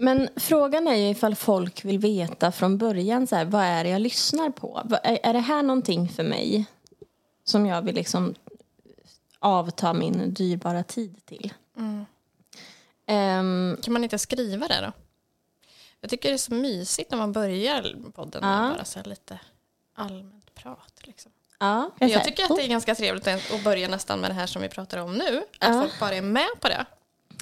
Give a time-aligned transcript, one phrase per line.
[0.00, 3.90] Men frågan är ju ifall folk vill veta från början så här, vad är det
[3.90, 4.82] jag lyssnar på?
[5.02, 6.66] Är, är det här någonting för mig
[7.44, 8.34] som jag vill liksom
[9.38, 11.52] avta min dyrbara tid till?
[13.06, 14.92] Ehm, Kan man inte skriva det då?
[16.00, 18.70] Jag tycker det är så mysigt när man börjar podden med Ja.
[18.74, 19.38] bara så här lite
[19.94, 20.92] allmänt prat.
[21.02, 21.32] Liksom.
[21.58, 24.46] ja, Jag, här, tycker att det är ganska trevligt att börja nästan med det här
[24.46, 25.38] som vi pratar om nu.
[25.58, 25.80] Att Ja.
[25.82, 26.86] folk bara är med på det.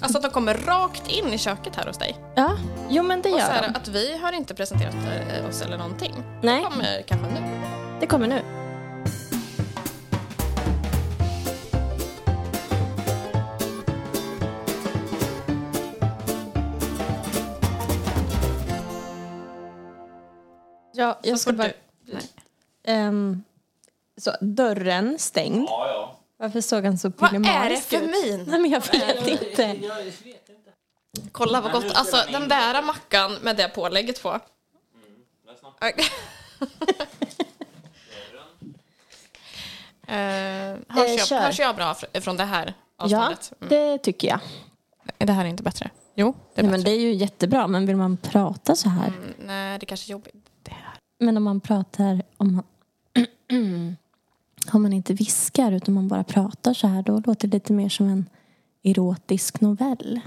[0.01, 2.17] Alltså att de kommer rakt in i köket här hos dig.
[2.35, 2.57] Ja,
[2.89, 3.75] jo men det Och så gör här, de.
[3.79, 6.13] att vi har inte presenterat eh, oss eller någonting.
[6.43, 6.57] Nej.
[6.63, 7.61] Det kommer kanske nu.
[7.99, 8.41] Det kommer nu.
[20.93, 21.67] Ja, jag ska bara...
[21.67, 22.23] du- Nej.
[22.83, 23.43] Ehm,
[24.17, 25.65] så, dörren stängd.
[25.69, 26.14] Ja, ja.
[26.45, 28.03] Varför såg han så Vad är det för ut?
[28.23, 28.43] min?
[28.47, 29.61] Nej, men jag vet inte.
[29.63, 30.71] Jag vet inte.
[31.31, 31.91] Kolla vad gott.
[31.93, 34.29] Alltså den där mackan med det pålägget på.
[34.29, 34.39] Uh,
[40.87, 41.39] hörs, Eh, jag, kör.
[41.39, 43.53] hörs jag bra fr- från det här Ja, avståndet?
[43.61, 43.69] Mm.
[43.69, 44.39] det tycker jag.
[45.17, 45.89] Det här är inte bättre.
[46.15, 46.71] Jo, det är Nej, bättre.
[46.71, 49.07] men det är ju jättebra, men vill man prata så här?
[49.07, 50.35] Mm, nej, det kanske är jobbigt.
[50.63, 50.93] Det här.
[51.19, 52.53] Men om man pratar om
[53.49, 53.95] man,
[54.71, 57.89] om man inte viskar utan man bara pratar så här då låter det lite mer
[57.89, 58.29] som en
[58.83, 60.19] erotisk novell.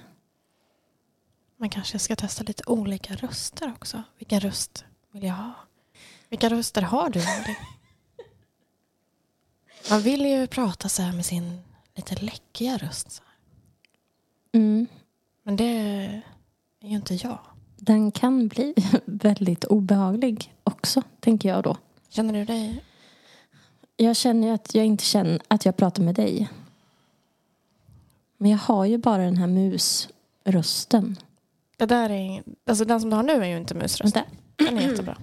[1.56, 4.03] Man kanske ska testa lite olika röster också.
[4.19, 5.55] Vilken röst vill jag ha?
[6.28, 7.56] Vilka röster har du, Molly?
[9.91, 11.58] Man vill ju prata så här med sin
[11.95, 13.12] lite läckiga röst.
[13.12, 13.23] Så.
[14.52, 14.86] Mm.
[15.42, 15.64] Men det
[16.80, 17.39] är ju inte jag.
[17.77, 21.77] Den kan bli väldigt obehaglig också, tänker jag då.
[22.08, 22.84] Känner du dig?
[24.00, 26.48] Jag känner ju att jag inte känner att jag pratar med dig.
[28.36, 31.16] Men jag har ju bara den här musrösten.
[31.77, 34.16] Det där är, alltså den som du har nu är ju inte musröst.
[34.16, 34.30] Vänta.
[34.56, 35.18] Den är jättebra.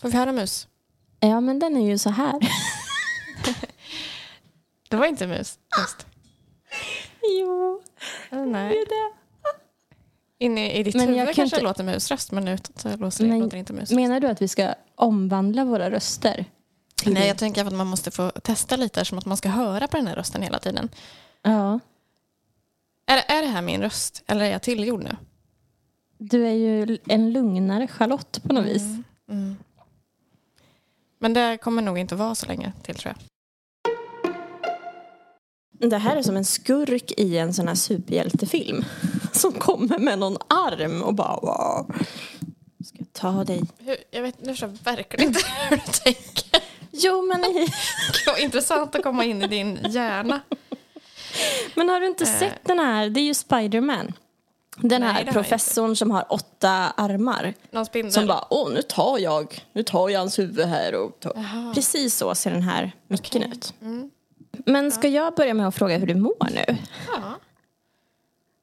[0.00, 0.68] Får vi höra mus?
[1.20, 2.38] Ja, men den är ju så här.
[4.90, 5.58] Det var inte mus.
[5.80, 6.06] Just.
[7.40, 7.82] jo,
[8.30, 8.68] nej.
[8.72, 9.14] det är det.
[10.38, 13.24] Inne i ditt Men jag huvud kan kanske inte- låter musröst men utåt så låter,
[13.24, 13.90] Men- låter det inte mus.
[13.90, 16.44] Menar du att vi ska omvandla våra röster?
[16.98, 19.88] Till- Nej, jag tänker att man måste få testa lite som att man ska höra
[19.88, 20.88] på den här rösten hela tiden.
[21.42, 21.80] Ja.
[23.06, 25.16] Är, är det här min röst eller är jag tillgjord nu?
[26.18, 28.82] Du är ju en lugnare Charlotte på något vis.
[29.30, 29.56] Mm.
[31.18, 33.24] Men det kommer nog inte vara så länge till tror jag.
[35.90, 38.84] Det här är som en skurk i en sån här superhjältefilm.
[39.32, 41.94] Som kommer med någon arm och bara wow.
[42.84, 43.62] Ska jag ta dig?
[43.78, 46.47] Hur, jag vet, nu jag verkligen inte hur du tänker.
[46.98, 47.66] Jo men, i,
[48.26, 50.40] var intressant att komma in i din hjärna.
[51.74, 52.38] men har du inte Eh.
[52.38, 53.08] sett den här?
[53.10, 54.12] Det är ju Spiderman.
[54.76, 57.54] Den Nej, här professorn som har åtta armar.
[57.70, 58.12] Någon spindel.
[58.12, 61.24] Som bara, åh nu tar jag, nu tar jag hans huvud här och.
[61.74, 63.52] Precis så ser den här micken Okej.
[63.56, 63.74] ut.
[63.82, 64.10] Mm.
[64.66, 66.76] Men ska jag börja med att fråga hur du mår nu?
[67.06, 67.34] Ja.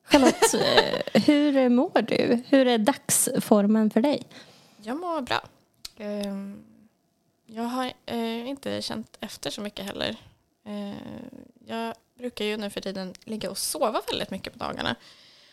[0.08, 2.44] Charlotte, eh, hur mår du?
[2.50, 4.24] Hur är dagsformen för dig?
[4.82, 5.42] Jag mår bra.
[5.98, 6.64] Ehm,
[7.46, 10.16] Jag har eh, inte känt efter så mycket heller.
[10.66, 10.96] Eh,
[11.68, 14.96] Jag brukar ju nu för tiden ligga och sova väldigt mycket på dagarna.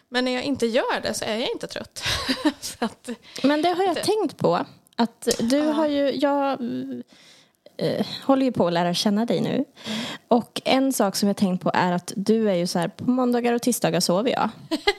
[0.08, 2.02] Men när jag inte gör det så är jag inte trött.
[2.78, 3.10] att,
[3.42, 4.66] Men det har jag Det- tänkt på.
[4.96, 5.72] Att du Ja.
[5.72, 6.58] har ju, jag
[7.76, 9.64] eh, håller ju på att lära känna dig nu.
[10.28, 13.10] Och en sak som jag tänkt på är att du är ju så här, på
[13.10, 14.48] måndagar och tisdagar sover jag.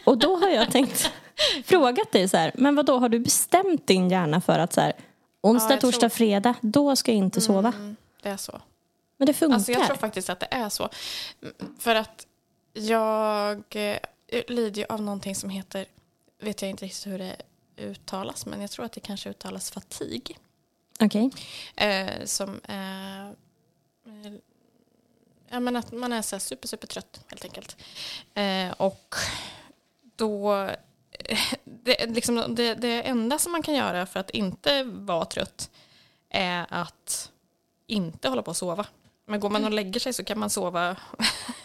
[0.05, 1.11] Och då har jag tänkt,
[1.65, 4.81] frågat dig så här, men vad då har du bestämt din hjärna för att så
[4.81, 4.93] här,
[5.43, 7.73] onsdag, Ja, torsdag, tror- fredag, då ska jag inte sova.
[7.75, 8.61] Mm, det är så.
[9.17, 9.55] Men det funkar.
[9.55, 10.89] Alltså jag tror faktiskt att det är så.
[11.79, 12.27] För att
[12.73, 13.97] jag eh,
[14.47, 15.85] lider ju av någonting som heter,
[16.41, 17.35] vet jag inte riktigt hur det
[17.77, 20.37] uttalas, men jag tror att det kanske uttalas fatig.
[20.99, 21.29] Okej.
[21.75, 23.29] Eh, som är
[24.05, 24.33] eh,
[25.49, 27.77] ja, men att man är så här super, super trött helt enkelt.
[28.33, 29.15] Eh, och
[30.15, 30.69] då
[31.63, 35.69] det, liksom, det, det enda som man kan göra för att inte vara trött
[36.29, 37.31] är att
[37.87, 38.85] inte hålla på att sova.
[39.27, 40.95] Men går man och lägger sig så kan man sova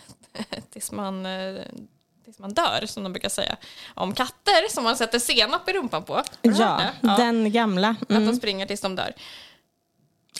[0.71, 1.63] tills man, eh,
[2.25, 3.57] tills man dör, som de brukar säga.
[3.95, 6.23] Om katter som man sätter senap i rumpan på.
[6.43, 7.17] Ja, ja.
[7.17, 7.89] den gamla.
[8.01, 8.37] Att de Mm.
[8.37, 9.13] springer tills de dör.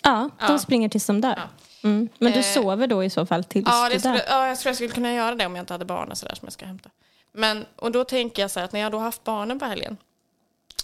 [0.03, 0.59] Ja, de Ja.
[0.59, 1.33] springer tills de dör.
[1.37, 1.89] Ja.
[1.89, 2.09] Mm.
[2.17, 4.23] Men du Eh, sover då i så fall tills Ja, du skulle, dör?
[4.29, 6.35] ja, jag tror jag skulle kunna göra det om jag inte hade barn och sådär
[6.35, 6.89] som jag ska hämta.
[7.31, 9.97] Men, och då tänker jag så här att när jag då haft barnen på helgen,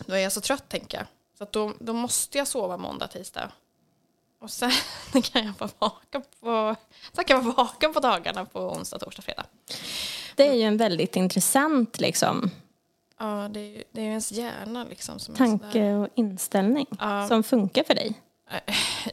[0.05, 1.07] då är jag så trött tänker jag.
[1.37, 3.51] Så att då, då måste jag sova måndag, tisdag.
[4.41, 4.71] Och sen
[5.23, 6.75] kan jag vara vaken på,
[7.13, 9.45] sen kan jag vara vaken på dagarna på onsdag, torsdag, fredag.
[10.35, 12.49] Det är ju en väldigt intressant liksom,
[13.19, 15.19] Ja, det är ju, det är ju ens hjärna liksom.
[15.19, 17.27] Som Tanke och inställning Ja.
[17.27, 18.21] som funkar för dig.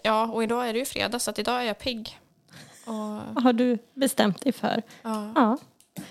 [0.02, 2.18] Ja, och idag är det ju fredag så att idag är jag pigg.
[2.84, 4.82] Och, har du bestämt dig för?
[5.02, 5.58] ja, Ja,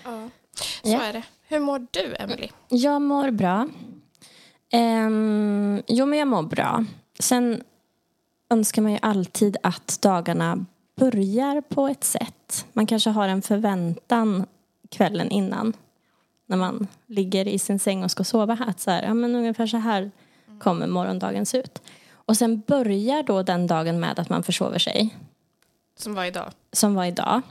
[0.04, 0.30] ja.
[0.64, 1.02] Så Ja.
[1.02, 1.24] är det.
[1.48, 2.50] Hur mår du, Emily?
[2.70, 3.68] jag mår bra.
[4.72, 6.86] Ehm, jo, men jag mår bra.
[7.20, 7.64] Sen
[8.50, 10.66] önskar man ju alltid att dagarna
[10.96, 12.66] börjar på ett sätt.
[12.74, 14.46] Man kanske har en förväntan
[14.90, 15.74] kvällen innan
[16.46, 18.58] när man ligger i sin säng och ska sova.
[18.68, 20.12] Att så här, ja, men ungefär så här
[20.60, 21.82] kommer morgondagen se ut.
[22.14, 25.16] Och sen börjar då den dagen med att man försover sig.
[25.98, 26.52] Som var idag?
[26.74, 27.42] som var idag.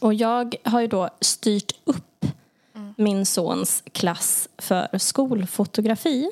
[0.00, 2.15] Och jag har ju då styrt upp
[2.96, 6.30] min sons klass för skolfotografi.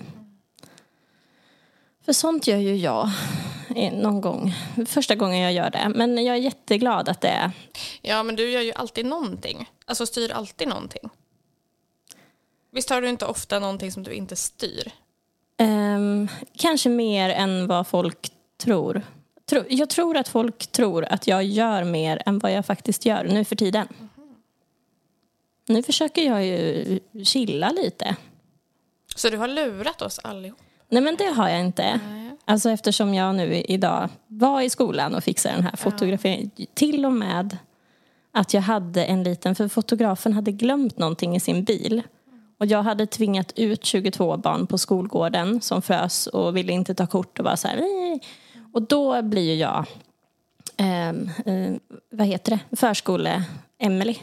[2.05, 3.11] För sånt gör ju jag
[3.77, 4.55] eh, någon gång.
[4.87, 5.93] Första gången jag gör det.
[5.95, 7.51] Men jag är jätteglad att det är...
[8.03, 9.71] Ja, men du gör ju alltid någonting.
[9.85, 11.11] Alltså styr alltid någonting.
[12.71, 14.93] Visst har du inte ofta någonting som du inte styr?
[15.57, 19.03] ehm, kanske mer än vad folk tror.
[19.47, 23.25] Tro, jag tror att folk tror att jag gör mer än vad jag faktiskt gör
[23.25, 23.89] nu för tiden.
[25.67, 28.17] Nu försöker jag ju chilla lite.
[29.17, 30.59] Så du har lurat oss allihop?
[30.89, 32.01] Nej men det har jag inte.
[32.09, 32.31] Nej.
[32.45, 36.51] Alltså eftersom jag nu idag var i skolan och fixade den här fotograferingen.
[36.75, 37.57] Till och med
[38.33, 42.03] att jag hade en liten, för fotografen hade glömt någonting i sin bil.
[42.59, 47.07] Och jag hade tvingat ut 22 barn på skolgården som frös och ville inte ta
[47.07, 47.77] kort och bara så här.
[47.77, 48.21] "Nej."
[48.73, 49.87] Och då blir ju jag,
[50.77, 51.73] ehm, eh,
[52.11, 54.17] vad heter det, förskole-Emily.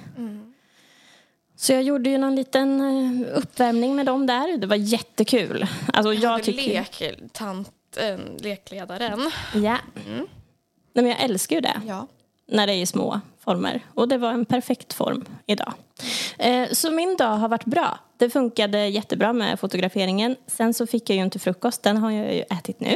[1.61, 4.57] Så jag gjorde ju någon liten eh, uppvärmning med dem där.
[4.57, 5.65] Det var jättekul.
[5.93, 6.63] Alltså Jag jag tycker...
[6.73, 9.31] lek, tanten, lekledaren.
[9.55, 9.77] Ja.
[10.93, 12.07] Nej, men jag älskar ju det Ja.
[12.47, 13.81] när det är i små former.
[13.93, 15.73] Och det var en perfekt form idag.
[16.39, 17.99] Eh, så min dag har varit bra.
[18.17, 20.35] Det funkade jättebra med fotograferingen.
[20.47, 21.83] Sen så fick jag ju inte frukost.
[21.83, 22.93] Den har jag ju ätit nu.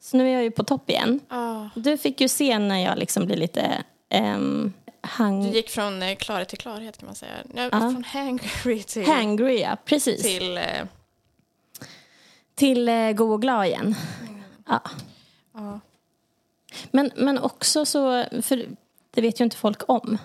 [0.00, 1.20] Så nu är jag ju på topp igen.
[1.28, 3.82] Ah, Du fick ju se när jag liksom blir lite
[5.02, 5.52] um, du hang...
[5.52, 7.32] gick från eh, klarhet till klarhet kan man säga.
[7.54, 7.70] Ja, Ja.
[7.70, 9.76] Från hangry till, hangry, ja.
[9.84, 10.22] Precis.
[10.22, 10.84] Till, eh,
[12.54, 13.94] till uh, god och glad igen.
[14.66, 14.80] Ja.
[15.54, 15.80] ja.
[16.90, 18.66] Men, men också så, för
[19.10, 20.18] det vet ju inte folk om.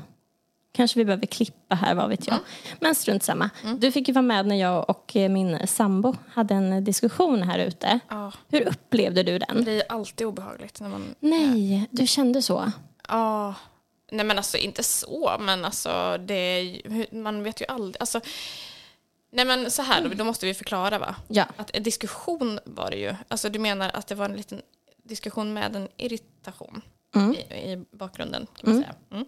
[0.72, 2.38] Kanske vi behöver klippa här, vad vet jag.
[2.80, 3.50] Men strunt samma.
[3.78, 7.60] Du fick ju vara med när jag och eh, min sambo hade en diskussion här
[7.60, 8.00] ute.
[8.10, 8.32] Ja.
[8.50, 9.64] Hur upplevde du den?
[9.66, 11.16] Det är alltid obehagligt när man...
[11.20, 12.72] Nej, du kände så?
[13.08, 13.54] Ja.
[14.14, 16.82] Nej men alltså inte så, men alltså det
[17.12, 17.96] man vet ju aldrig.
[18.00, 18.22] Alltså,
[19.32, 21.16] nej men så här, då, då måste vi förklara va?
[21.28, 21.46] Ja.
[21.58, 23.16] Att en diskussion var det ju.
[23.28, 24.62] Alltså du menar att det var en liten
[25.04, 26.82] diskussion med en irritation
[27.16, 27.34] Mm.
[27.34, 27.38] i,
[27.72, 28.96] i bakgrunden kan man säga.
[29.12, 29.26] Mm.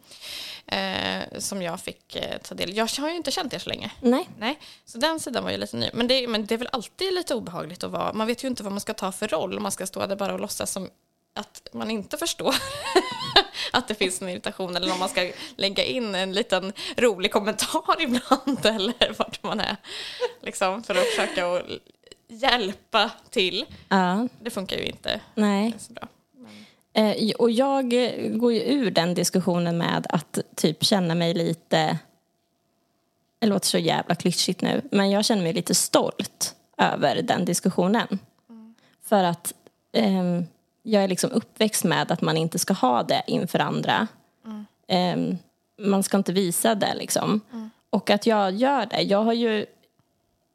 [1.34, 3.92] Eh, som jag fick eh, ta del Jag har ju inte känt er så länge.
[4.02, 4.30] Nej.
[4.40, 5.90] Nej, så den sidan var ju lite ny.
[5.94, 8.64] Men det, men det är väl alltid lite obehagligt att vara, man vet ju inte
[8.64, 10.90] vad man ska ta för roll om man ska stå där bara och låtsas som
[11.36, 12.56] att man inte förstår
[13.74, 17.96] att det finns en irritation eller om man ska lägga in en liten rolig kommentar
[18.02, 19.78] ibland eller vart man är.
[20.42, 21.64] Liksom, för att försöka att
[22.28, 23.66] hjälpa till.
[23.90, 25.74] Ja, Det funkar ju inte nej.
[25.80, 26.08] så bra.
[26.94, 27.90] Eh, och jag
[28.40, 31.98] går ju ur den diskussionen med att typ känna mig lite...
[33.40, 38.20] Det låter så jävla klyschigt nu, men jag känner mig lite stolt över den diskussionen.
[39.04, 39.54] För att
[39.94, 40.46] ehm,
[40.86, 44.08] jag är liksom uppväxt med att man inte ska ha det inför andra.
[44.88, 45.38] Ehm,
[45.82, 47.42] man ska inte visa det liksom.
[47.90, 49.02] Och att jag gör det.
[49.02, 49.66] Jag har ju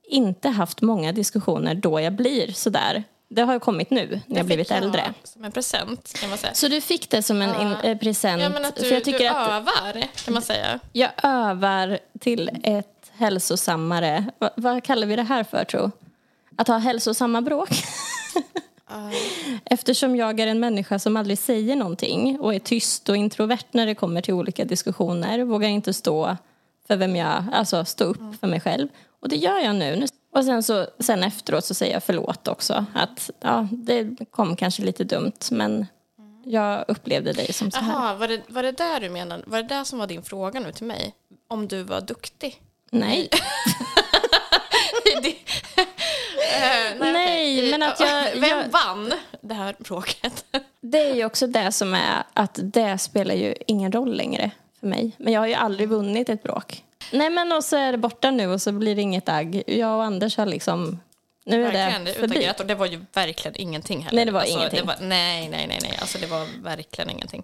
[0.08, 3.04] inte haft många diskussioner då jag blir sådär.
[3.28, 5.14] Det har ju kommit nu när jag fick blivit äldre.
[5.24, 6.54] Som en present kan man säga.
[6.54, 7.82] Så du fick det som en in, Ja.
[7.82, 8.42] eh, present?
[8.42, 10.80] Ja, men att du, för jag tycker du att övar kan man säga.
[10.92, 14.24] jag övar till ett hälsosammare...
[14.38, 15.90] Va, vad kallar vi det här för, tro?
[16.56, 17.68] Att ha hälsosamma bråk?
[19.64, 23.86] Eftersom jag är en människa som aldrig säger någonting och är tyst och introvert när
[23.86, 25.44] det kommer till olika diskussioner.
[25.44, 26.36] Vågar inte stå
[26.86, 27.44] för vem jag...
[27.52, 28.88] Alltså stå upp för mig själv.
[29.20, 30.06] Och det gör jag nu.
[30.34, 32.84] Och sen, så, sen efteråt så säger jag förlåt också.
[32.94, 35.86] Att ja, det kom kanske lite dumt men
[36.44, 37.92] jag upplevde dig som så här.
[37.92, 39.42] Jaha, var det, var det där du menade?
[39.46, 41.14] Var det där som var din fråga nu till mig?
[41.48, 42.62] Om du var duktig?
[42.90, 43.28] Nej.
[46.56, 50.44] Eh, Nej, men att jag- Vem jag- vann det här bråket?
[50.80, 54.86] Det är ju också det som är att det spelar ju ingen roll längre för
[54.86, 55.12] mig.
[55.18, 56.84] Men jag har ju aldrig vunnit ett bråk.
[57.12, 59.62] Nej men och så är det borta nu och så blir det inget agg.
[59.66, 61.00] Jag och Anders har liksom,
[61.44, 62.34] nu är Verkligen, det förbi.
[62.34, 64.16] utagerat och det var ju verkligen ingenting heller.
[64.16, 64.80] Nej, det var alltså, ingenting.
[64.80, 67.42] Det var, nej, nej, nej, nej, alltså det var verkligen ingenting.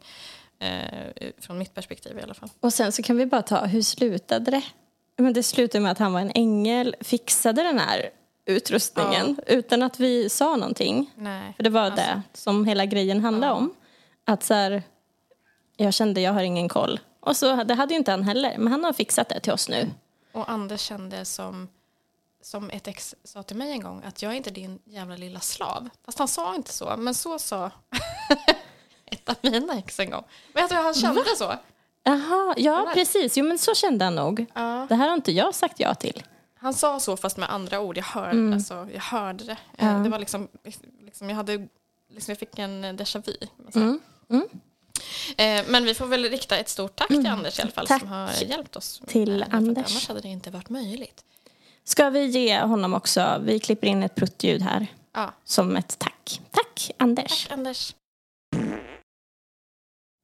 [0.61, 2.49] Eh, från mitt perspektiv i alla fall.
[2.61, 4.63] Och sen så kan vi bara ta, hur slutade det?
[5.19, 8.11] Men det slutade med att han var en ängel, fixade den här
[8.47, 11.11] utrustningen utan att vi sa någonting.
[11.17, 11.53] Nej.
[11.57, 13.75] För det var det som hela grejen handlade om.
[14.25, 14.83] Att så här,
[15.76, 17.00] jag kände jag har ingen koll.
[17.21, 19.69] Och så, det hade ju inte han heller, men han har fixat det till oss
[19.69, 19.91] nu.
[20.33, 21.69] Och Anders kände som,
[22.43, 25.41] som ett ex sa till mig en gång att jag är inte din jävla lilla
[25.41, 25.88] slav.
[26.05, 27.71] Fast han sa inte så, men så sa
[29.07, 30.25] ett av mina ex en gång.
[30.55, 31.55] Vet du hur han kände så?
[32.03, 33.37] Jaha, ja precis.
[33.37, 34.47] Jo men så kände han nog.
[34.55, 34.87] Ja.
[34.88, 36.23] Det här har inte jag sagt ja till.
[36.66, 37.96] Han sa så fast med andra ord.
[37.96, 39.52] Jag hörde, alltså, jag hörde det.
[39.78, 39.92] Eh, Ja.
[39.92, 40.49] Det var liksom,
[41.04, 41.68] liksom, jag hade,
[42.11, 43.37] liksom, jag fick en déjà vu.
[43.75, 44.00] Mm.
[44.30, 44.49] Mm.
[45.37, 48.00] Eh, men vi får väl rikta ett stort tack till Anders i alla fall Tack
[48.00, 49.02] som har hjälpt oss.
[49.06, 49.87] till Anders.
[49.92, 51.25] Annars hade det inte varit möjligt.
[51.85, 56.40] Ska vi ge honom också, vi klipper in ett pruttljud här Ja, som ett tack.
[56.50, 57.44] Tack Anders.
[57.46, 57.94] tack Anders.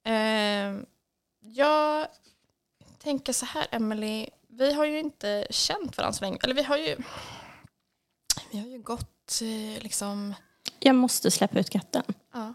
[0.07, 0.83] Eh,
[1.41, 2.07] jag
[3.03, 4.27] tänker så här, Emily.
[4.55, 6.39] Vi har ju inte känt varandra så länge.
[6.43, 6.97] Eller vi har ju,
[8.51, 10.35] vi har ju gått eh, liksom...
[10.79, 12.03] Jag måste släppa ut katten.
[12.33, 12.55] Ja.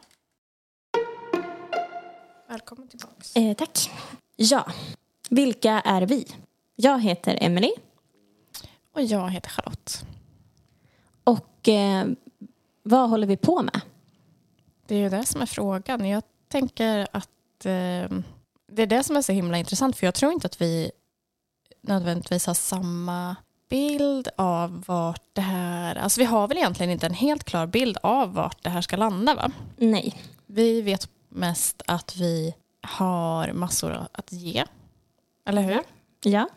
[2.47, 3.35] Välkommen tillbaks.
[3.35, 3.91] Eh, tack.
[4.35, 4.71] Ja,
[5.29, 6.27] vilka är vi?
[6.75, 7.71] Jag heter Emily
[8.93, 10.05] Och jag heter Charlotte.
[11.23, 12.05] och eh,
[12.83, 13.81] vad håller vi på med?
[14.87, 16.05] Det är ju det som är frågan.
[16.09, 18.19] Jag tänker att eh,
[18.71, 20.91] det är det som är så himla intressant för jag tror inte att vi
[21.81, 23.35] nödvändigtvis har samma
[23.69, 25.95] bild av vart det här...
[25.95, 28.97] Alltså vi har väl egentligen inte en helt klar bild av vart det här ska
[28.97, 29.51] landa va?
[29.77, 30.21] Nej.
[30.45, 34.65] Vi vet mest att vi har massor att ge.
[35.45, 35.79] Eller hur?
[36.23, 36.49] Ja.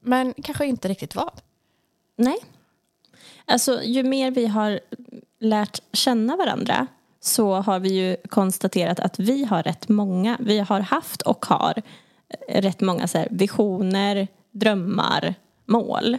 [0.00, 1.40] Men kanske inte riktigt vad.
[2.16, 2.38] Nej.
[3.44, 4.80] Alltså, ju mer vi har
[5.40, 6.86] lärt känna varandra
[7.20, 11.82] så har vi ju konstaterat att vi har rätt många, vi har haft och har
[12.48, 15.34] rätt många så visioner, drömmar,
[15.66, 16.18] mål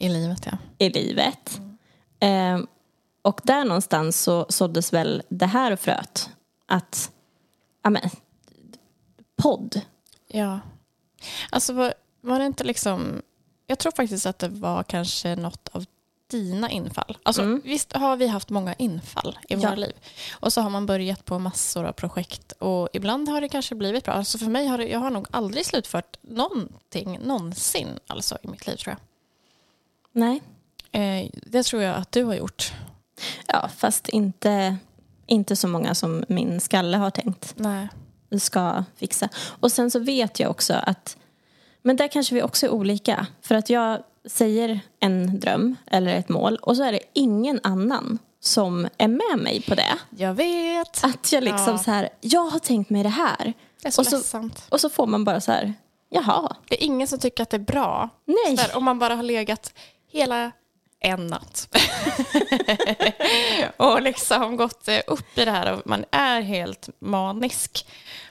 [0.00, 0.58] I livet ja.
[0.78, 1.60] i livet.
[2.20, 2.60] Eh,
[3.22, 6.30] och där någonstans så såddes väl det här fröet
[6.66, 7.12] att,
[7.82, 8.10] ja men,
[9.42, 9.80] podd.
[10.26, 10.60] Ja.
[11.50, 13.22] Alltså var, var det inte liksom...
[13.66, 15.84] Jag tror faktiskt att det var kanske något av
[16.30, 17.16] dina infall.
[17.22, 17.60] Alltså, Mm.
[17.64, 19.74] Visst har vi haft många infall i våra Ja.
[19.76, 19.92] liv.
[20.32, 24.04] Och så har man börjat på massor av projekt och ibland har det kanske blivit
[24.04, 24.14] bra.
[24.14, 28.66] Alltså för mig har det, jag har nog aldrig slutfört någonting någonsin alltså, i mitt
[28.66, 29.00] liv tror jag.
[30.12, 30.42] Nej.
[30.92, 32.72] Eh, det tror jag att du har gjort.
[33.46, 34.76] Ja, fast inte,
[35.26, 37.54] inte så många som min skalle har tänkt.
[37.56, 37.88] Nej.
[38.38, 39.28] ska fixa.
[39.60, 41.16] Och sen så vet jag också att,
[41.82, 43.26] men där kanske vi också är olika.
[43.42, 48.18] För att jag säger en dröm eller ett mål och så är det ingen annan
[48.40, 49.98] som är med mig på det.
[50.10, 51.04] Jag vet.
[51.04, 51.78] Att jag liksom Ja.
[51.78, 53.52] så här, jag har tänkt mig det här.
[53.82, 54.66] Det är så och så- ledsamt.
[54.68, 55.74] Och så får man bara så här,
[56.10, 58.08] jaha, Det är ingen som tycker att det är bra.
[58.24, 58.56] nej.
[58.56, 59.74] Där, om man bara har legat
[60.12, 60.50] hela
[61.02, 61.76] en natt
[63.76, 67.86] och liksom gått eh, upp i det här och man är helt manisk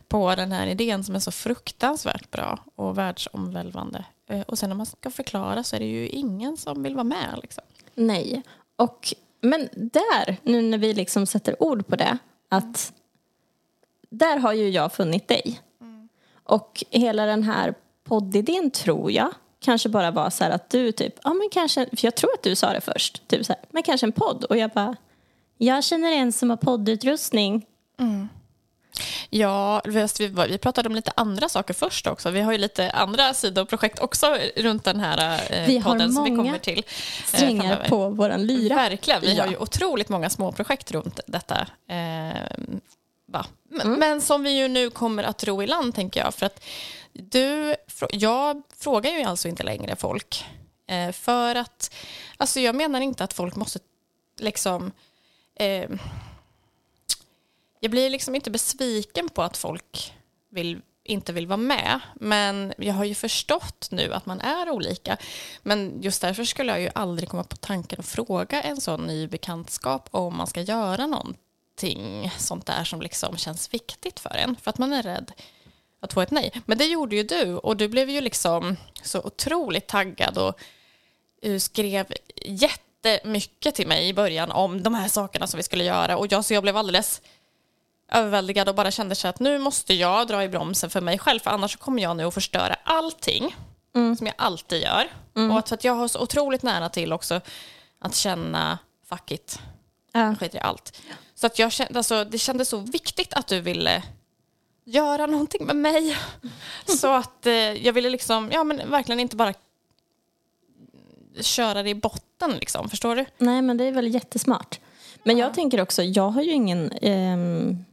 [0.07, 4.05] på den här idén som är så fruktansvärt bra och världsomvälvande.
[4.29, 7.03] Eh, Och sen när man ska förklara så är det ju ingen som vill vara
[7.03, 7.39] med.
[7.41, 7.63] Liksom.
[7.95, 8.43] Nej.
[8.75, 12.17] Och, men där, nu när vi liksom sätter ord på det,
[12.49, 12.93] att
[14.09, 15.61] där har ju jag funnit dig.
[16.43, 21.13] Och hela den här poddidén tror jag kanske bara var så här att du typ,
[21.23, 23.83] ja men kanske, för jag tror att du sa det först, typ så här, men
[23.83, 24.43] kanske en podd.
[24.43, 24.95] Och jag bara,
[25.57, 27.65] jag känner en som har poddutrustning.
[29.29, 30.07] Ja, vi,
[30.49, 32.29] vi pratade om lite andra saker först också.
[32.31, 36.23] Vi har ju lite andra sidoprojekt också runt den här eh, Vi har podden som
[36.23, 36.77] vi många kommer till.
[36.79, 36.83] eh,
[37.25, 37.89] Strängar framöver.
[37.89, 38.75] på våran lyra.
[38.75, 39.21] Verkligen.
[39.21, 39.43] Vi Ja.
[39.43, 41.67] har ju otroligt många små projekt runt detta.
[41.89, 42.41] Eh,
[43.71, 43.99] Mm.
[43.99, 46.33] men som vi ju nu kommer att ro i land, tänker jag.
[46.33, 46.63] För att
[47.13, 47.75] du,
[48.11, 50.45] jag frågar ju alltså inte längre folk.
[50.87, 51.93] Eh, för att,
[52.37, 53.79] alltså jag menar inte att folk måste
[54.39, 54.91] liksom...
[55.55, 55.89] Eh,
[57.79, 60.13] jag blir liksom inte besviken på att folk
[60.49, 61.99] vill, inte vill vara med.
[62.15, 65.17] Men jag har ju förstått nu att man är olika.
[65.61, 69.27] Men just därför skulle jag ju aldrig komma på tanken att fråga en sån ny
[69.27, 74.55] bekantskap om man ska göra någonting sånt där som liksom känns viktigt för en.
[74.55, 75.31] För att man är rädd
[75.99, 76.61] att få ett nej.
[76.65, 80.59] Men det gjorde ju du och du blev ju liksom så otroligt taggad och
[81.59, 82.05] skrev
[82.45, 86.17] jättemycket till mig i början om de här sakerna som vi skulle göra.
[86.17, 87.21] Och jag, så jag blev alldeles
[88.11, 91.39] överväldigad och bara kände så att nu måste jag dra i bromsen för mig själv
[91.39, 93.55] för annars kommer jag nu att förstöra allting
[94.17, 95.07] som jag alltid gör.
[95.51, 97.41] Och att, för att jag har så otroligt nära till också
[97.99, 98.77] att känna
[99.09, 99.59] fuck it,
[100.11, 100.19] Ja.
[100.19, 101.01] jag skiter i allt.
[101.35, 104.03] Så att jag kände, alltså, det kändes så viktigt att du ville
[104.85, 106.17] göra någonting med mig.
[106.99, 109.53] Så att eh, jag ville liksom, ja men verkligen inte bara
[111.41, 113.25] köra det i botten liksom, förstår du?
[113.37, 114.79] Nej, men det är väl jättesmart.
[115.23, 116.91] Men jag tänker också, jag har ju ingen...
[117.01, 117.85] ehm,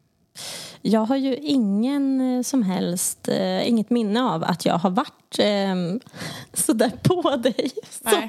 [0.83, 5.39] jag har ju ingen eh, som helst, eh, inget minne av att jag har varit
[5.39, 6.09] eh,
[6.53, 8.29] sådär på dig som,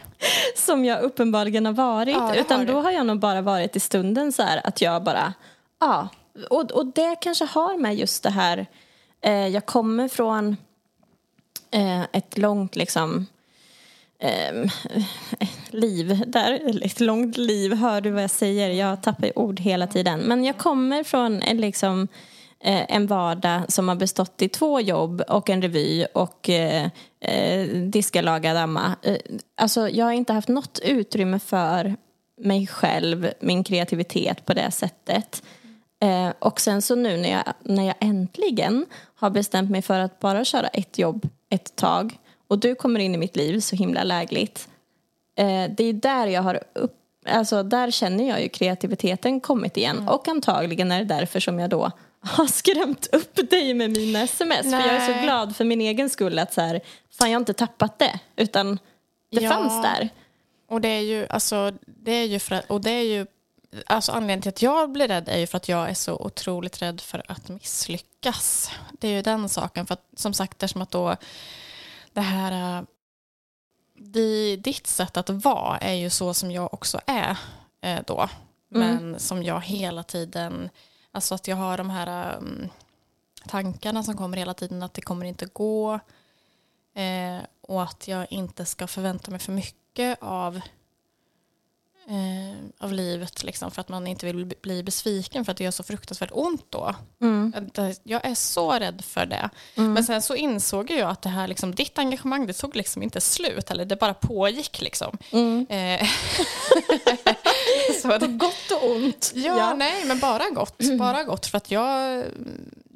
[0.56, 2.16] som jag uppenbarligen har varit.
[2.16, 5.04] Ja, Utan har då har jag nog bara varit i stunden så här att jag
[5.04, 5.34] bara,
[5.80, 6.08] ja.
[6.50, 8.68] Och, och det kanske har med just det här,
[9.22, 10.58] eh, jag kommer från
[11.72, 13.26] eh, ett långt liksom
[14.20, 14.72] eh,
[15.70, 18.70] liv där, eller ett långt liv, hör du vad jag säger?
[18.70, 20.20] Jag tappar ju ord hela tiden.
[20.20, 22.08] Men jag kommer från en, liksom,
[22.60, 27.68] eh, en vardag som har bestått i två jobb och en revy och eh, eh,
[27.68, 28.96] diska, laga, damma.
[29.02, 29.18] Eh,
[29.56, 31.96] alltså, jag har inte haft något utrymme för
[32.42, 35.44] mig själv, min kreativitet på det sättet.
[36.02, 40.20] Eh, och sen så nu när jag, när jag äntligen har bestämt mig för att
[40.20, 44.04] bara köra ett jobb ett tag och du kommer in i mitt liv så himla
[44.04, 44.68] lägligt.
[45.38, 46.94] Eh, det är där jag har upp,
[47.26, 51.70] alltså där känner jag ju kreativiteten kommit igen och antagligen är det därför som jag
[51.70, 54.62] då har skrämt upp dig med mina sms.
[54.62, 55.24] För jag är så Nej.
[55.24, 58.80] glad för min egen skull att så här, fan jag har inte tappat det utan
[59.32, 59.50] det Ja.
[59.50, 60.10] fanns där.
[60.70, 63.26] Och det är ju, alltså, det är ju för att, och det är ju,
[63.86, 66.82] alltså anledningen till att jag blir rädd är ju för att jag är så otroligt
[66.82, 68.72] rädd för att misslyckas.
[68.92, 71.16] Det är ju den saken, för att som sagt, det är som att då
[72.18, 72.86] det här,
[73.94, 77.38] di, ditt sätt att vara är ju så som jag också är
[77.82, 78.30] eh, då.
[78.68, 80.70] Men som jag hela tiden,
[81.12, 82.70] alltså att jag har de här um,
[83.48, 86.00] tankarna som kommer hela tiden att det kommer inte gå.
[86.94, 90.56] Eh, och att jag inte ska förvänta mig för mycket av,
[92.08, 92.37] eh,
[92.88, 93.44] av livet.
[93.44, 96.66] Liksom, för att man inte vill bli- besviken för att det gör så fruktansvärt ont
[96.70, 96.96] då.
[97.56, 99.50] Att Jag är så rädd för det.
[99.76, 103.22] Men sen så insåg jag att det här, liksom, ditt engagemang det tog liksom inte
[103.22, 103.72] slut.
[103.72, 104.82] Eller det bara pågick.
[104.82, 105.18] Liksom.
[105.70, 106.08] Eh,
[108.02, 109.32] så det, gott och ont.
[109.36, 110.78] Ja, nej, men bara gott.
[111.00, 112.24] Bara gott för att jag,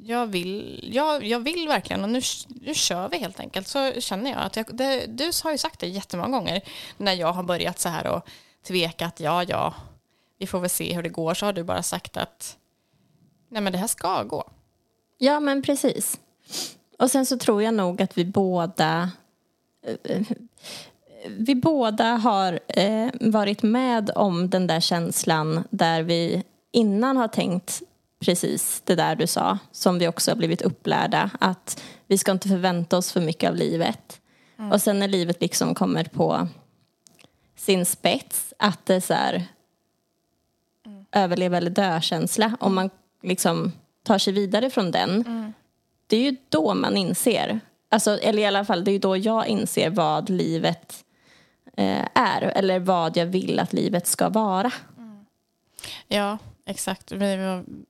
[0.04, 3.68] jag, vill, jag, jag vill verkligen och nu, nu kör vi helt enkelt.
[3.68, 6.60] Så känner jag att jag, det, du har ju sagt det jättemånga gånger
[6.96, 8.26] när jag har börjat så här och
[8.62, 9.74] tveka att ja, ja,
[10.38, 11.34] vi får väl se hur det går.
[11.34, 12.56] Så har du bara sagt att
[13.48, 14.50] nej, men det här ska gå.
[15.18, 16.20] Ja, men precis.
[16.98, 19.10] Och sen så tror jag nog att vi båda
[20.02, 20.22] eh,
[21.26, 27.82] vi båda har eh, varit med om den där känslan där vi innan har tänkt
[28.20, 32.48] precis det där du sa som vi också har blivit upplärda att vi ska inte
[32.48, 34.20] förvänta oss för mycket av livet.
[34.72, 36.48] Och sen när livet liksom kommer på
[37.62, 39.46] sin spets att det är så här
[41.12, 42.90] överleva eller dö-känsla om man
[43.22, 43.72] liksom
[44.02, 45.52] tar sig vidare från den
[46.06, 49.16] det är ju då man inser, alltså, eller i alla fall det är ju då
[49.16, 51.04] jag inser vad livet
[51.76, 54.72] eh, är eller vad jag vill att livet ska vara.
[56.08, 57.12] Ja, exakt.
[57.12, 57.24] Vi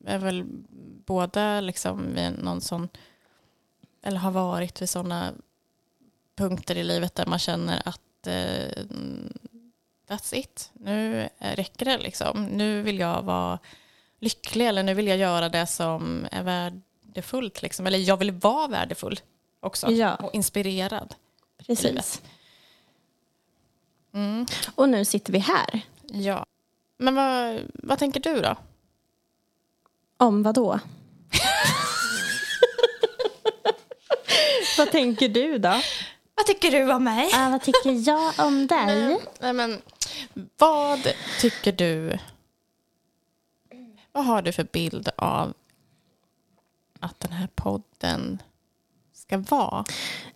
[0.04, 0.44] är väl
[1.06, 2.88] båda liksom vid någon sån,
[4.02, 5.32] eller har varit vid sådana
[6.36, 8.84] punkter i livet där man känner att eh,
[10.08, 10.70] that's it.
[10.72, 12.44] Nu eh, räcker det liksom.
[12.44, 13.58] Nu vill jag vara
[14.20, 17.62] lycklig eller nu vill jag göra det som är värdefullt.
[17.62, 17.86] Liksom.
[17.86, 19.20] Eller jag vill vara värdefull
[19.60, 20.14] också Ja.
[20.14, 21.14] och inspirerad.
[21.66, 22.22] Precis.
[24.14, 24.46] Mm.
[24.74, 25.80] Och nu sitter vi här.
[26.12, 26.46] Ja.
[26.98, 28.56] Men vad, vad tänker du då?
[30.16, 30.80] Om vad då?
[34.78, 35.80] vad tänker du då?
[36.34, 37.30] Vad tycker du om mig?
[37.34, 39.18] Ah, vad tycker jag om dig?
[39.40, 39.82] Nej, men,
[40.58, 42.18] vad tycker du...
[44.12, 45.54] Vad har du för bild av
[47.00, 48.42] att den här podden
[49.12, 49.84] ska vara?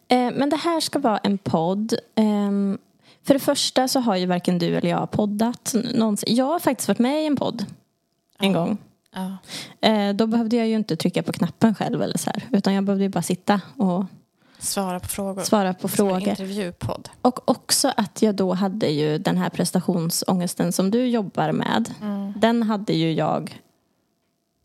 [0.09, 1.95] Eh, men det här ska vara en podd.
[2.15, 2.79] Ehm,
[3.23, 6.35] för det första så har ju varken du eller jag poddat någonsin.
[6.35, 7.65] Jag har faktiskt varit med i en podd
[8.39, 8.79] en gång.
[9.15, 9.37] Ja.
[9.89, 12.85] Eh, då behövde jag ju inte trycka på knappen själv eller så här, utan jag
[12.85, 14.05] behövde ju bara sitta och
[14.59, 15.43] Svara på frågor.
[15.43, 16.29] svara på Som en frågor.
[16.29, 17.09] intervjupodd.
[17.23, 21.95] Och också att jag då hade ju den här prestationsångesten som du jobbar med.
[22.37, 23.61] Den hade ju jag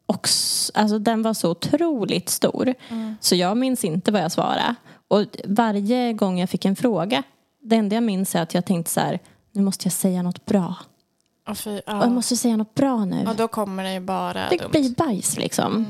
[0.06, 2.74] också, alltså den var så otroligt stor.
[3.20, 4.76] Så jag minns inte vad jag svarade.
[5.08, 7.24] Och varje gång jag fick en fråga,
[7.62, 9.20] det enda jag minns är att jag tänkte så här,
[9.52, 10.76] nu måste jag säga något bra.
[11.50, 12.02] Och fy, Och ja.
[12.04, 13.24] jag måste säga något bra nu.
[13.26, 14.70] ja, då kommer det ju bara det dumt.
[14.72, 15.86] blir bajs liksom.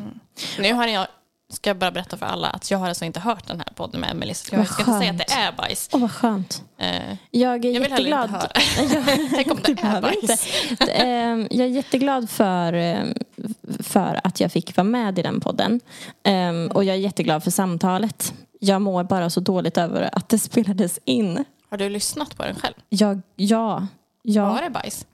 [0.60, 1.08] Nu har jag,
[1.54, 4.02] ska jag bara berätta för alla att jag har alltså inte hört den här podden
[4.02, 4.34] med Emelie.
[4.36, 5.22] Så jag Vad ska inte säga skönt.
[5.22, 5.90] att det är bajs.
[5.94, 6.64] Åh, vad skönt.
[6.78, 6.88] Eh,
[7.32, 8.24] Jag är jag vill heller jätteglad.
[8.26, 9.06] inte höra.
[9.20, 10.48] Jag- Tänk om det är bajs.
[10.72, 10.92] inte.
[10.92, 13.14] Ehm, Jag är jätteglad för, ehm,
[13.80, 15.80] för att jag fick vara med i den podden.
[16.24, 18.34] Ehm, och jag är jätteglad för samtalet.
[18.60, 21.46] Jag mår bara så dåligt över att det spelades in.
[21.70, 22.74] Har du lyssnat på den själv?
[22.90, 23.88] Jag, ja,
[24.24, 24.50] ja.
[24.54, 25.06] Var det bajs?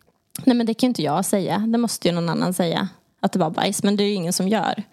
[0.43, 1.58] Nej men det kan ju inte jag säga.
[1.58, 2.88] Det måste ju någon annan säga.
[3.19, 3.84] Att det var bajs.
[3.84, 4.84] Men det är ju ingen som gör.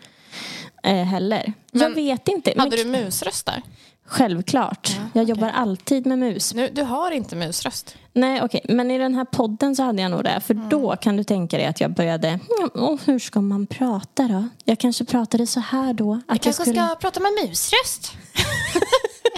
[0.85, 1.53] Eh, heller.
[1.71, 2.53] jag Men vet inte.
[2.57, 3.63] Men Hade du musröst där?
[4.07, 4.91] Självklart.
[4.97, 6.55] Ja, jag jobbar alltid med mus.
[6.55, 7.97] Nu, du har inte musröst.
[8.13, 8.61] Nej, okej.
[8.69, 10.41] Men i den här podden så hade jag nog det.
[10.47, 10.69] För Mm.
[10.69, 12.29] då kan du tänka dig att jag började...
[12.29, 14.49] "Mm, åh, hur ska man prata då?
[14.65, 16.13] Jag kanske pratade så här då.
[16.15, 16.87] Att jag kanske skulle...
[16.87, 18.13] ska prata med musröst.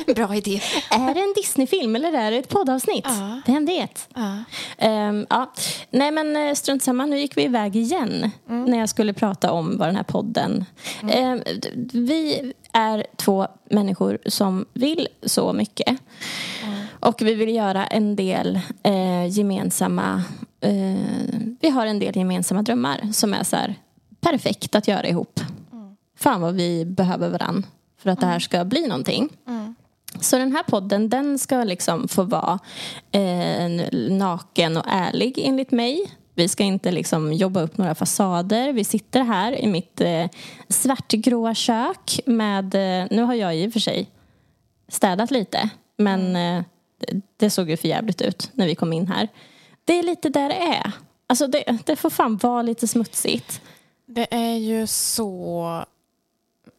[0.14, 0.60] bra idé.
[0.90, 3.04] Är det en Disney-film eller är det ett poddavsnitt?
[3.08, 3.40] Ja.
[3.46, 4.08] Vem vet?
[4.14, 4.38] Ja.
[4.78, 5.52] Ehm, ja.
[5.90, 8.64] Nej men eh, strunt samma, nu gick vi iväg igen Mm.
[8.64, 10.64] när jag skulle prata om vad den här podden...
[11.10, 15.98] Ehm, d- vi är två människor som vill så mycket.
[17.00, 20.22] Och vi vill göra en del eh, gemensamma...
[20.60, 20.70] Eh,
[21.60, 23.74] vi har en del gemensamma drömmar som är så här
[24.20, 25.40] perfekt att göra ihop.
[26.18, 27.66] Fan vad vi behöver varann
[28.02, 29.28] för att det här ska bli någonting.
[30.20, 32.58] Så den här podden den ska liksom få vara
[33.12, 36.10] eh, naken och ärlig enligt mig.
[36.34, 38.72] Vi ska inte liksom jobba upp några fasader.
[38.72, 40.26] Vi sitter här i mitt eh,
[40.68, 42.74] svartgråa kök med...
[42.74, 44.10] Eh, nu har jag i och för sig
[44.88, 46.64] städat lite, men eh,
[46.98, 49.28] det, det såg ju för jävligt ut när vi kom in här.
[49.84, 50.92] Det är lite där det är.
[51.26, 53.60] Alltså det, det får fan vara lite smutsigt.
[54.06, 55.84] Det är ju så...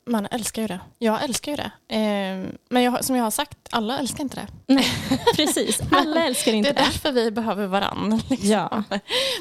[0.07, 0.79] Man älskar ju det.
[0.97, 1.71] Jag älskar ju det.
[1.95, 4.73] Eh, men jag, som jag har sagt, alla älskar inte det.
[4.73, 4.87] Nej,
[5.35, 5.79] precis.
[5.91, 6.79] Alla älskar Det inte är det.
[6.81, 8.21] därför vi behöver varann.
[8.29, 8.49] Liksom.
[8.49, 8.83] Ja.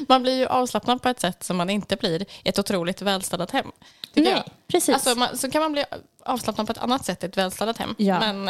[0.07, 3.51] Man blir ju avslappnad på ett sätt som man inte blir i ett otroligt välstädat
[3.51, 3.71] hem.
[4.13, 4.43] Nej, jag.
[4.67, 4.93] precis.
[4.95, 5.83] Alltså, man, så kan man bli
[6.27, 7.95] avslappnad på ett annat sätt i ett välstädat hem.
[7.97, 8.19] Ja.
[8.19, 8.49] Men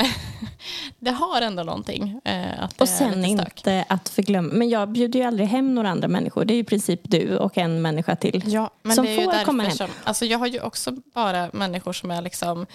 [0.99, 2.21] det har ändå någonting.
[2.25, 4.53] Eh, att Och sen inte att förglömma.
[4.53, 6.45] Men jag bjuder ju aldrig hem några andra människor.
[6.45, 8.43] Det är i princip du och en människa till.
[8.45, 9.71] Ja, men som det är ju får därför komma hem.
[9.71, 9.89] som...
[10.03, 12.65] Alltså jag har ju också bara människor som är liksom...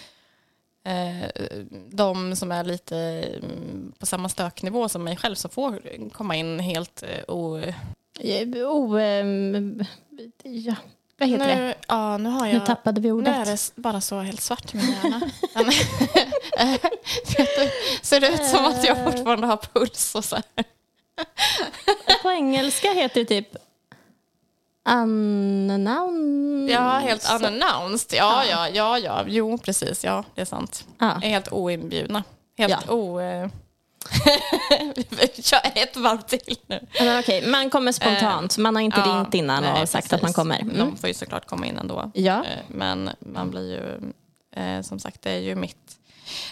[0.84, 1.28] Eh,
[1.90, 6.58] de som är lite mm, på samma stöknivå som mig själv som får komma in
[6.58, 7.58] helt eh, o...
[7.58, 7.74] Eh,
[8.66, 9.84] O, ehm,
[10.42, 10.74] ja,
[11.18, 11.54] vad heter det?
[11.56, 12.66] Nu, ja, nu har Nu jag...
[12.66, 13.36] tappade vi Nu ordet.
[13.48, 15.20] är det bara så helt svart i min hjärna.
[18.02, 20.44] Ser det ut som att jag fortfarande har puls och så här.
[22.22, 23.56] På engelska heter det typ
[24.88, 26.70] unannounced.
[26.76, 28.18] Ja, helt unannounced.
[28.18, 29.24] Ja, ja, ja, ja.
[29.26, 30.04] Jo, precis.
[30.04, 30.86] Ja, det är sant.
[30.98, 32.24] Är helt oinbjudna.
[32.58, 32.92] Helt Ja.
[32.92, 33.20] o...
[34.70, 36.86] eh, kör ett varv till nu.
[37.00, 38.58] Men okej, man kommer spontant.
[38.58, 40.12] Man har inte Ja, ringt innan nej, och sagt precis.
[40.12, 40.60] att man kommer.
[40.60, 40.78] Mm.
[40.78, 42.10] De får ju såklart komma in ändå.
[42.14, 42.44] Ja.
[42.44, 44.12] Eh, Men man blir ju,
[44.62, 45.96] eh, som sagt, det är ju mitt,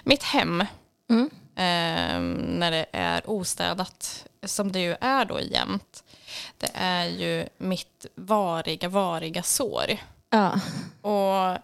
[0.04, 0.64] mitt hem.
[1.10, 1.30] Mm.
[1.56, 2.20] Eh,
[2.58, 6.04] när det är ostädat, som det ju är då jämt.
[6.58, 9.84] Det är ju mitt variga, variga sår.
[10.30, 10.52] Ja.
[11.10, 11.58] Och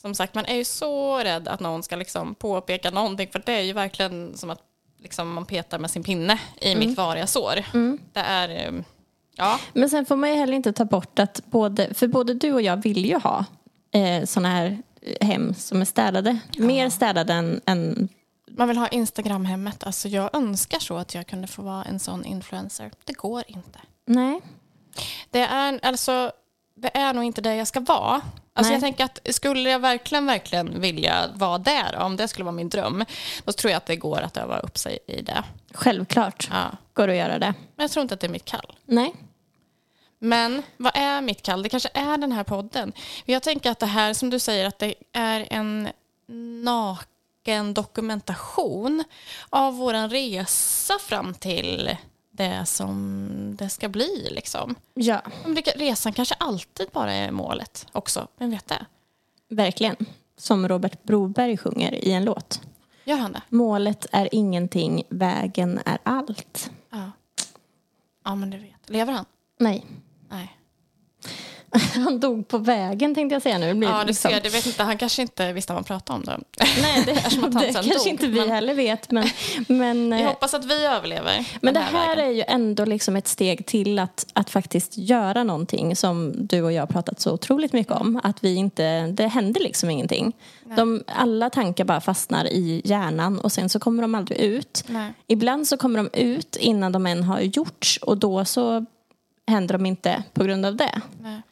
[0.00, 3.28] som sagt, man är ju så rädd att någon ska liksom påpeka någonting.
[3.32, 4.62] För det är ju verkligen som att
[4.98, 6.88] liksom man petar med sin pinne i Mm.
[6.88, 7.54] mitt variga sår.
[8.12, 8.72] Det är, eh,
[9.36, 12.52] ja, Men sen får man ju heller inte ta bort att både, för både du
[12.52, 13.44] och jag vill ju ha
[13.92, 14.78] eh, såna här
[15.20, 16.38] hem som är städade.
[16.58, 18.08] Mer städade än, än
[18.50, 19.84] Man vill ha Instagram-hemmet.
[19.84, 22.90] Alltså jag önskar så att jag kunde få vara en sån influencer.
[23.04, 23.78] Det går inte.
[24.06, 24.40] nej.
[25.30, 26.32] Det är, alltså,
[26.80, 28.20] det är nog inte det jag ska vara.
[28.52, 28.72] Alltså Nej.
[28.72, 32.68] jag tänker att skulle jag verkligen, verkligen vilja vara där, om det skulle vara min
[32.68, 33.04] dröm,
[33.44, 35.44] då tror jag att det går att öva upp sig i det.
[35.74, 36.70] Självklart Ja.
[36.92, 37.54] går det att göra det.
[37.76, 38.72] Men jag tror inte att det är mitt kall.
[38.84, 39.14] Nej.
[40.18, 41.62] Men vad är mitt kall?
[41.62, 42.92] Det kanske är den här podden.
[43.24, 45.88] Jag tänker att det här, som du säger, att det är en
[46.64, 49.04] naken dokumentation
[49.50, 51.96] av vår resa fram till
[52.38, 54.28] det som det ska bli.
[54.30, 54.74] Liksom.
[54.94, 55.20] Ja,
[55.76, 58.28] Resan kanske alltid bara är målet också.
[58.38, 58.86] Vem vet det?
[59.48, 59.96] verkligen.
[60.36, 62.60] Som Robert Broberg sjunger i en låt.
[63.04, 63.42] Gör han det?
[63.48, 66.70] Målet är ingenting, vägen är allt.
[66.90, 67.10] Ja.
[68.24, 68.90] Ja, men du vet.
[68.90, 69.24] Lever han?
[69.58, 69.86] Nej.
[70.28, 70.57] Nej.
[71.94, 73.68] Han dog på vägen tänkte jag säga nu.
[73.68, 74.40] Det blir Ja, du liksom- ser.
[74.40, 76.32] Du vet inte, han kanske inte visste vad man pratade om då.
[76.82, 77.12] Nej, det,
[77.42, 79.10] han det kanske dog, inte vi men- heller vet.
[79.10, 79.28] Men,
[79.68, 82.30] men, Vi eh, hoppas att vi överlever men det här vägen.
[82.30, 86.72] är ju ändå liksom ett steg till att, att faktiskt göra någonting som du och
[86.72, 88.20] jag har pratat så otroligt mycket om.
[88.24, 90.32] Att vi inte, det händer liksom ingenting.
[90.76, 94.84] De, alla tankar bara fastnar i hjärnan och sen så kommer de aldrig ut.
[94.86, 95.12] Nej.
[95.26, 98.84] Ibland så kommer de ut innan de än har gjorts och då så
[99.46, 101.00] händer de inte på grund av det.
[101.22, 101.42] Nej.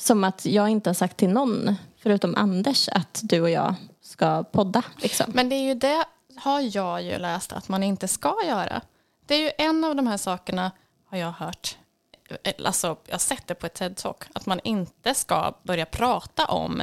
[0.00, 4.44] Som att jag inte har sagt till någon, förutom Anders, att du och jag ska
[4.44, 4.82] podda.
[4.96, 5.30] Liksom.
[5.34, 6.04] Men det är ju det
[6.36, 8.80] har jag ju läst att man inte ska göra.
[9.26, 10.70] Det är ju en av de här sakerna
[11.10, 11.76] har jag hört
[12.42, 16.46] eh, alltså, jag har sett det på ett TED-talk, att man inte ska börja prata
[16.46, 16.82] om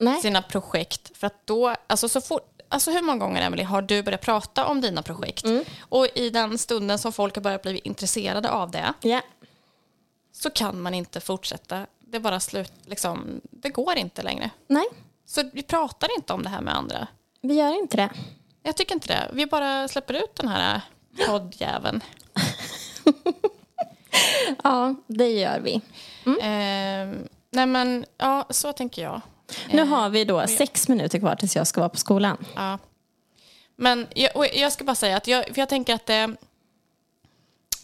[0.00, 0.20] Nej.
[0.20, 1.16] sina projekt.
[1.16, 4.66] För att då, alltså så fort, alltså hur många gånger Emily har du börjat prata
[4.66, 5.44] om dina projekt?
[5.80, 9.20] Och i den stunden som folk har börjat bli intresserade av det Ja.
[10.32, 11.86] så kan man inte fortsätta.
[12.12, 14.50] Det bara slut, liksom, det går inte längre.
[14.66, 14.84] Nej,
[15.26, 17.06] Så vi pratar inte om det här med andra.
[17.40, 18.10] vi gör inte det.
[18.62, 19.30] Jag tycker inte det.
[19.32, 20.80] Vi bara släpper ut den här
[21.26, 22.00] poddjäveln.
[24.64, 25.74] Ja, det gör vi.
[26.24, 29.20] Eh, nej men, ja, så tänker jag.
[29.70, 32.44] Nu har vi då sex minuter kvar tills jag ska vara på skolan.
[32.54, 32.78] Ja.
[33.76, 36.36] Men jag, jag ska bara säga att jag, jag tänker att det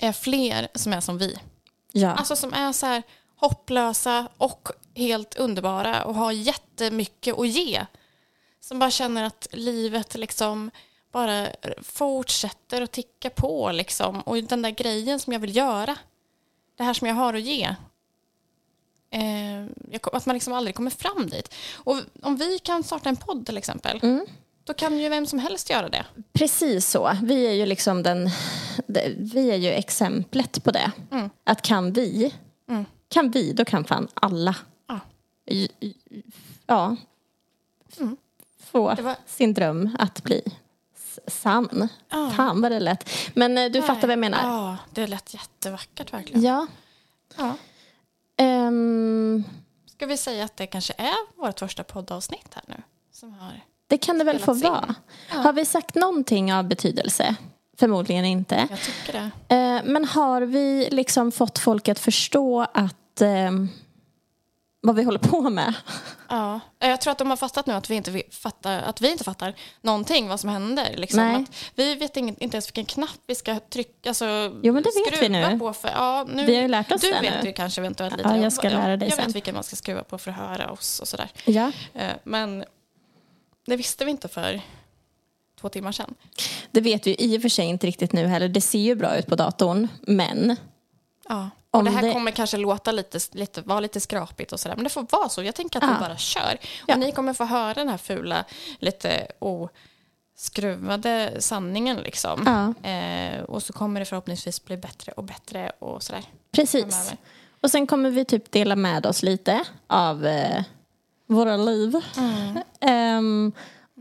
[0.01, 1.39] är fler som är som vi.
[1.93, 2.11] Ja.
[2.13, 3.03] Alltså som är så här
[3.41, 7.87] hopplösa och helt underbara och har jättemycket att ge.
[8.61, 10.71] Som bara känner att livet liksom
[11.13, 11.49] bara
[11.83, 14.21] fortsätter att ticka på liksom.
[14.21, 15.97] Och den där grejen som jag vill göra.
[16.77, 17.75] Det här som jag har att ge.
[19.11, 21.55] Eh, att man liksom aldrig kommer fram dit.
[21.75, 24.01] Och om vi kan starta en podd till exempel.
[24.65, 26.07] Då kan ju vem som helst göra det.
[26.33, 27.13] Precis så.
[27.23, 28.31] Vi är ju liksom den...
[29.17, 30.93] Vi är ju exemplet på det.
[31.11, 31.31] Mm.
[31.45, 32.35] Att kan vi,
[33.09, 34.57] kan vi, då kan fan alla.
[34.87, 35.01] Ja.
[36.67, 36.97] Ja.
[38.01, 38.17] Mm.
[38.65, 40.43] Få var- sin dröm att bli
[41.27, 41.89] sann.
[42.09, 42.31] Ja.
[42.31, 43.11] Fan vad det lät.
[43.35, 44.39] Men eh, du fattar vad jag menar.
[44.43, 46.43] Ja, det lät jättevackert verkligen.
[46.43, 46.67] Ja.
[47.37, 47.55] Ja.
[48.37, 49.45] Ehm,
[49.87, 52.83] Ska vi säga att det kanske är vårt första poddavsnitt här nu?
[53.13, 53.61] Som har...
[53.87, 54.95] det kan det väl få vara.
[55.29, 57.37] Har vi sagt någonting av betydelse?
[57.79, 58.67] Förmodligen inte.
[58.71, 59.13] Jag tycker
[59.49, 59.55] det.
[59.55, 63.69] Eh, men har vi liksom fått folk att förstå att ehm,
[64.81, 65.75] vad vi håller på med?
[66.31, 66.61] Ja.
[66.79, 69.55] Jag tror att de har fattat nu att vi inte fattar, att vi inte fattar
[69.83, 70.95] någonting vad som händer.
[70.97, 71.47] Liksom.
[71.75, 74.11] Vi vet inte ens vilken knapp vi ska trycka.
[74.11, 74.25] Alltså,
[74.63, 75.59] Jo, men det vet vi nu.
[75.59, 76.45] På för, ja, nu.
[76.47, 77.49] Vi har ju lärt oss Du det vet nu.
[77.49, 78.29] ju kanske eventuellt lite.
[78.29, 79.27] Ja, jag ska lära dig Jag sen.
[79.27, 81.29] vet vilken man ska skruva på för att höra oss och sådär.
[81.45, 81.73] Ja.
[81.95, 82.65] Eh, Men
[83.67, 84.61] det visste vi inte för
[85.61, 86.15] två timmar sedan.
[86.71, 88.49] Det vet vi i och för sig inte riktigt nu heller.
[88.49, 90.57] Det ser ju bra ut på datorn, men
[91.29, 91.51] Ja.
[91.71, 94.77] Om Och det här det- kommer kanske låta lite, lite, vara lite skrapigt och sådär.
[94.77, 95.43] Men det får vara så.
[95.43, 95.95] Jag tänker att Ja.
[95.95, 96.53] vi bara kör.
[96.83, 96.97] Och Ja.
[96.97, 98.45] ni kommer få höra den här fula,
[98.79, 99.27] lite
[100.37, 102.43] oskruvade sanningen liksom.
[102.83, 102.89] Ja.
[102.91, 106.25] Eh, och så kommer det förhoppningsvis bli bättre och bättre och sådär.
[106.53, 107.13] precis.
[107.61, 110.63] Och sen kommer vi typ dela med oss lite av eh,
[111.27, 111.97] våra liv.
[112.81, 113.53] Ehm,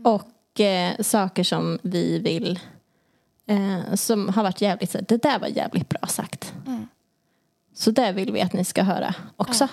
[0.04, 0.22] och
[0.60, 2.60] eh, saker som vi vill
[3.46, 6.52] eh, som har varit jävligt så det där var jävligt bra sagt.
[7.74, 9.68] Så det vill vi att ni ska höra också.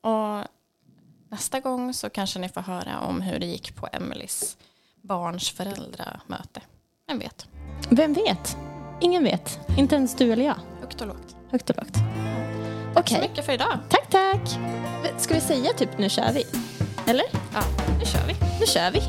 [0.00, 0.44] Och
[1.28, 4.56] nästa gång så kanske ni får höra om hur det gick på Emelies
[5.02, 6.60] barns föräldramöte.
[7.06, 7.46] Vem vet?
[7.90, 8.56] Vem vet?
[9.00, 9.58] Ingen vet.
[9.78, 10.56] Inte ens du eller jag.
[10.80, 11.36] Högt och lågt.
[11.50, 11.94] Högt och lågt.
[12.94, 13.28] Tack så Okej.
[13.28, 13.78] mycket för idag.
[13.88, 14.58] Tack, tack.
[15.18, 16.44] Ska vi säga typ nu kör vi?
[17.06, 17.24] Eller?
[17.54, 17.62] Ja,
[17.98, 18.34] nu kör vi.
[18.60, 19.00] Nu kör vi.